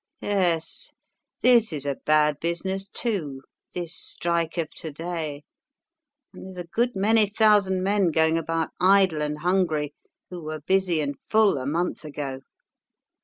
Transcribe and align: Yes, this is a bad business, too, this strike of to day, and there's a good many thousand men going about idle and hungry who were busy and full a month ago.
Yes, 0.23 0.93
this 1.43 1.71
is 1.71 1.85
a 1.85 1.93
bad 1.93 2.39
business, 2.39 2.87
too, 2.87 3.43
this 3.75 3.93
strike 3.95 4.57
of 4.57 4.71
to 4.71 4.91
day, 4.91 5.43
and 6.33 6.43
there's 6.43 6.57
a 6.57 6.63
good 6.63 6.95
many 6.95 7.27
thousand 7.27 7.83
men 7.83 8.09
going 8.09 8.35
about 8.35 8.71
idle 8.79 9.21
and 9.21 9.37
hungry 9.41 9.93
who 10.31 10.41
were 10.41 10.61
busy 10.61 11.01
and 11.01 11.17
full 11.29 11.59
a 11.59 11.67
month 11.67 12.03
ago. 12.03 12.39